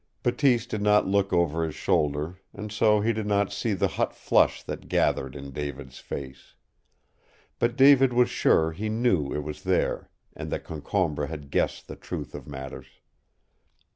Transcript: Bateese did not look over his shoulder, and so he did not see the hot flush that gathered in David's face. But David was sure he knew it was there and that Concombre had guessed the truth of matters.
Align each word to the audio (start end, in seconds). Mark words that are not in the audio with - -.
Bateese 0.23 0.65
did 0.65 0.81
not 0.81 1.05
look 1.05 1.31
over 1.31 1.63
his 1.63 1.75
shoulder, 1.75 2.39
and 2.53 2.71
so 2.71 3.01
he 3.01 3.13
did 3.13 3.27
not 3.27 3.53
see 3.53 3.73
the 3.73 3.87
hot 3.87 4.15
flush 4.15 4.63
that 4.63 4.87
gathered 4.89 5.35
in 5.35 5.51
David's 5.51 5.99
face. 5.99 6.55
But 7.59 7.75
David 7.75 8.11
was 8.11 8.27
sure 8.27 8.71
he 8.71 8.89
knew 8.89 9.31
it 9.31 9.43
was 9.43 9.61
there 9.61 10.09
and 10.35 10.49
that 10.51 10.63
Concombre 10.63 11.27
had 11.27 11.51
guessed 11.51 11.87
the 11.87 11.95
truth 11.95 12.33
of 12.33 12.47
matters. 12.47 12.87